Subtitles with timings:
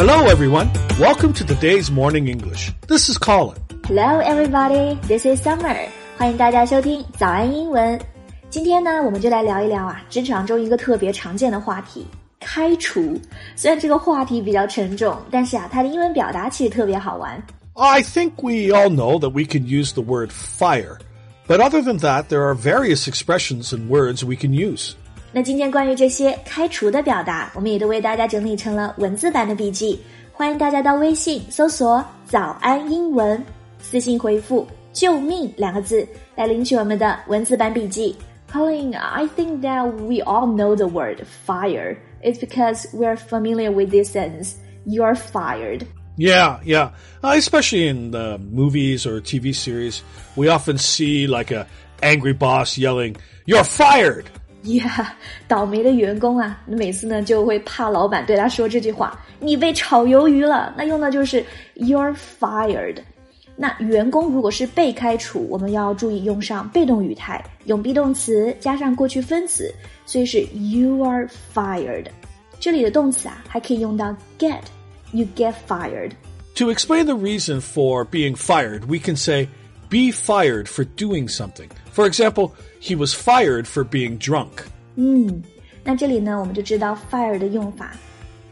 [0.00, 0.70] Hello, everyone.
[0.98, 2.72] Welcome to today's Morning English.
[2.88, 3.58] This is Colin.
[3.86, 4.98] Hello, everybody.
[5.06, 5.88] This is Summer.
[6.16, 8.00] 欢迎大家收听早安英文。
[8.48, 12.06] 今天呢，我们就来聊一聊啊，职场中一个特别常见的话题——
[12.40, 13.20] 开除。
[13.54, 17.42] 虽然这个话题比较沉重，但是啊，它的英文表达其实特别好玩。
[17.74, 20.98] I think we all know that we can use the word fire.
[21.46, 24.94] But other than that, there are various expressions and words we can use.
[25.32, 30.00] 那今天关于这些开除的表达，我们也都为大家整理成了文字版的笔记。
[30.32, 33.42] 欢迎大家到微信搜索“早安英文”，
[33.80, 38.16] 私信回复“救命”两个字来领取我们的文字版笔记。
[38.50, 41.96] Colin, I think that we all know the word fire.
[42.22, 44.54] It's because we're familiar with this sentence.
[44.86, 45.86] You're fired.
[46.16, 46.90] Yeah, yeah.
[47.22, 50.02] Uh, especially in the movies or TV series,
[50.34, 51.66] we often see like a
[52.02, 53.16] angry boss yelling,
[53.46, 54.24] "You're fired."
[54.63, 55.07] Yeah，
[55.47, 61.43] 倒霉的员工啊，每次呢就会怕老板对他说这句话：“你被炒鱿鱼了。”那用的就是
[61.75, 62.97] "You're fired."
[63.55, 69.73] 那员工如果是被开除，我们要注意用上被动语态，用 be 动词加上过去分词，
[70.05, 72.05] 所以是 "You are fired."
[72.59, 74.61] 这里的动词啊，还可以用到 get。
[75.11, 76.11] You get fired.
[76.55, 79.47] To explain the reason for being fired, we can say
[79.90, 81.68] be fired for doing something.
[81.92, 84.64] For example, he was fired for being drunk.
[84.96, 85.42] 嗯，
[85.84, 87.92] 那这里呢，我们就知道 fire 的用法，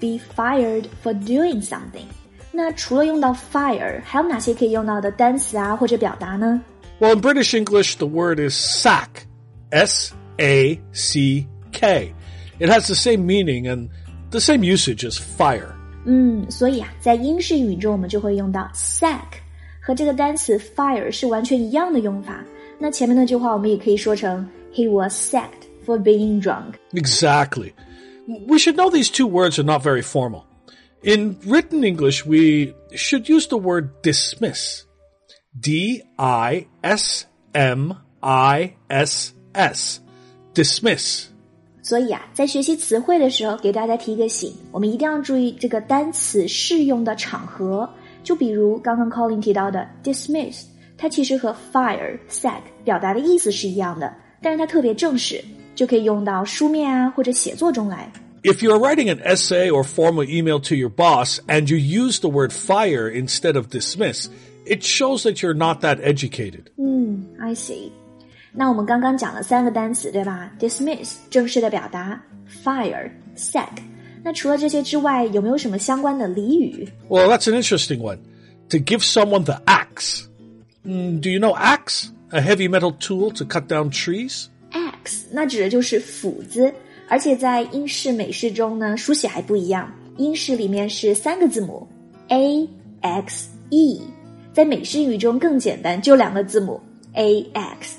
[0.00, 2.06] be fired for doing something。
[2.52, 6.60] 那除了用到 fire，还有哪些可以用到的单词啊或者表达呢？
[7.00, 9.26] Well, in British English, the word is sack.
[9.70, 12.14] S A C K.
[12.60, 13.88] It has the same meaning and
[14.30, 15.72] the same usage as fire.
[16.04, 19.40] 嗯，所以啊，在英式语中我们就会用到 sack，
[19.88, 22.44] 和这个单词 fire 是完全一样的用法。
[22.78, 26.74] 那前面那句话我们也可以说成 He was sacked for being drunk.
[26.92, 27.72] Exactly.
[28.26, 30.44] We should know these two words are not very formal.
[31.02, 34.84] In written English, we should use the word dismiss.
[35.60, 40.00] D I S M I S S.
[40.54, 41.26] Dismiss.
[41.82, 47.88] 所以啊，在学习词汇的时候，给大家提个醒，我们一定要注意这个单词适用的场合。
[48.22, 50.64] 就比如刚刚 Colin 提到的 dismiss，
[50.96, 55.42] 它其实和 fire、sack 表达的意思是一样的，但是它特别正式，
[55.74, 58.10] 就可以用到书面啊或者写作中来。
[58.42, 62.50] If you're writing an essay or formal email to your boss and you use the word
[62.52, 64.26] fire instead of dismiss,
[64.66, 66.64] it shows that you're not that educated.
[66.76, 67.90] 嗯，I see.
[68.52, 70.52] 那我们刚刚讲了三个单词，对吧？
[70.60, 72.22] dismiss 正式的表达，
[72.62, 73.70] fire sack。
[74.22, 76.88] 那除了这些之外，有没有什么相关的俚语？
[77.08, 78.18] Well, that's an interesting one.
[78.70, 80.22] To give someone the axe.
[80.84, 82.08] Mm, do you know axe?
[82.30, 84.46] A heavy metal tool to cut down trees?
[84.72, 86.72] Axe 那指的就是斧子，
[87.08, 89.92] 而且在英式、美式中呢，书写还不一样。
[90.16, 91.86] 英式里面是三个字母
[92.28, 92.68] A
[93.02, 94.00] X E，
[94.52, 96.80] 在美式语中更简单，就两个字母
[97.12, 97.98] A X。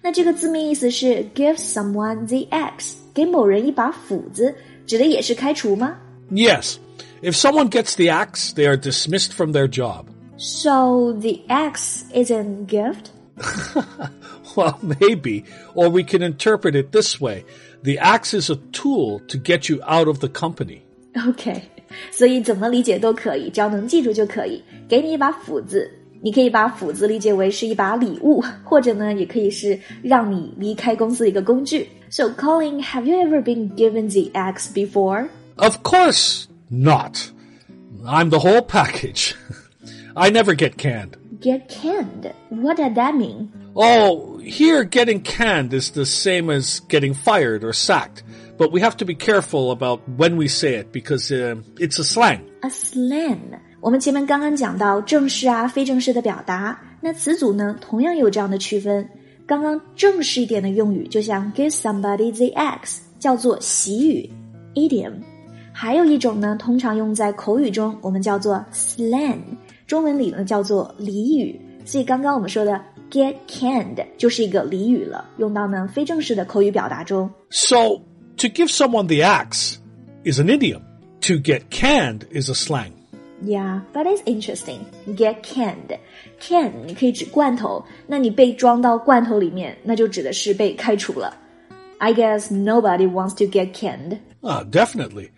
[0.00, 4.54] 那这个字面意思是 give someone the axe，给某人一把斧子，
[4.86, 5.96] 指的也是开除吗？
[6.30, 6.76] Yes.
[7.22, 10.06] If someone gets the axe, they are dismissed from their job.
[10.36, 13.10] So the axe is a gift?
[14.54, 15.44] well, maybe.
[15.74, 17.44] Or we can interpret it this way.
[17.82, 20.82] The axe is a tool to get you out of the company.
[21.28, 21.62] Okay.
[22.10, 24.62] 所以怎么理解都可以，只要能记住就可以。
[24.88, 25.90] 给你一把斧子，
[26.22, 31.88] 你可以把斧子理解为是一把礼物，或者呢，也可以是让你离开公司的一个工具。
[32.08, 35.28] So, Colin, have you ever been given the axe before?
[35.56, 37.30] Of course not.
[38.04, 39.34] I'm the whole package.
[40.14, 41.16] I never get canned.
[41.40, 42.32] Get canned?
[42.48, 43.50] What does that mean?
[43.74, 48.22] Oh, here getting canned is the same as getting fired or sacked.
[48.56, 52.04] But we have to be careful about when we say it because uh, it's a
[52.04, 52.48] slang.
[52.62, 53.60] A slang.
[53.81, 59.07] 我们前面刚刚讲到正式啊、非正式的表达，那词组呢同样有这样的区分。
[59.47, 64.29] 刚刚正式一点的用语，就像 give somebody the axe，叫做习语
[64.75, 65.13] idiom。
[65.73, 69.39] 还有一种呢，通常用在口语中，我们叫做 slang，
[69.87, 71.59] 中文里呢叫做俚语。
[71.83, 72.79] 所以刚刚我们说的
[73.09, 77.27] get canned 就是一个俚语了，用到呢非正式的口语表达中。
[77.49, 77.99] So
[78.37, 79.77] to give someone the axe
[80.23, 80.81] is an idiom.
[81.21, 82.91] To get canned is a slang.
[83.44, 84.86] Yeah, but it's interesting.
[85.14, 85.98] Get canned,
[86.40, 91.36] can 你可以指罐头，那你被装到罐头里面，那就指的是被开除了。
[91.98, 94.18] I guess nobody wants to get canned.
[94.42, 95.30] Ah, definitely.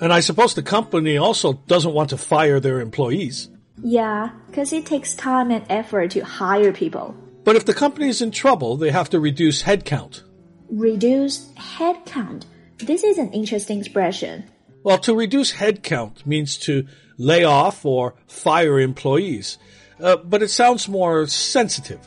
[0.00, 3.48] And I suppose the company also doesn't want to fire their employees.
[3.82, 7.14] Yeah, because it takes time and effort to hire people.
[7.44, 10.22] But if the company is in trouble, they have to reduce headcount.
[10.68, 11.46] Reduce
[11.78, 12.42] headcount.
[12.78, 14.44] This is an interesting expression.
[14.82, 16.84] Well, to reduce headcount means to
[17.18, 19.58] lay off or fire employees,
[20.00, 21.98] uh, but it sounds more sensitive.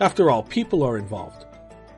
[0.00, 1.46] After all, people are involved.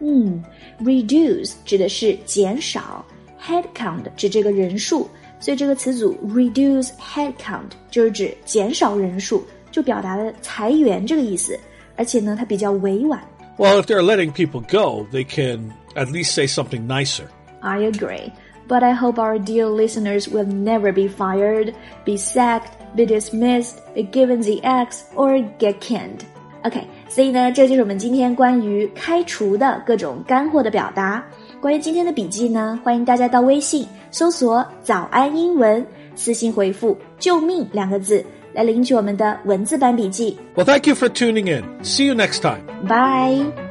[0.01, 0.43] 嗯，
[0.81, 3.03] reduce 指的是减少，
[3.41, 5.09] headcount 指这个人数，
[5.41, 11.59] 所以这个词组 reduce headcount 就是指减少人数，就表达了裁员这个意思，
[11.97, 13.19] 而且呢，它比较委婉。
[13.57, 17.25] Well, if they're letting people go, they can at least say something nicer.
[17.61, 18.31] I agree.
[18.68, 21.74] but I hope our dear listeners will never be fired,
[22.06, 26.20] be sacked, be dismissed, be given the axe, or get canned.
[26.64, 31.24] OK，所以呢，这就是我们今天关于开除的各种干货的表达。
[31.60, 35.86] 关于今天的笔记呢，欢迎大家到微信搜索“早安英文”，
[36.16, 38.24] 私信回复“救命”两个字
[38.54, 40.38] 来领取我们的文字版笔记。
[40.56, 41.64] Well, thank you for tuning in.
[41.84, 42.62] See you next time.
[42.88, 43.71] Bye.